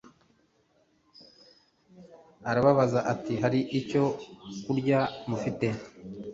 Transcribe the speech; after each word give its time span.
arababaza 2.49 2.99
ati: 3.13 3.33
hari 3.43 3.59
icyo 3.79 4.03
kurya 4.63 4.99
mufite? 5.29 5.67